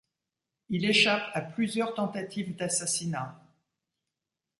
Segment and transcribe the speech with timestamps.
[0.69, 3.39] Il échappe à plusieurs tentatives d'assassinat.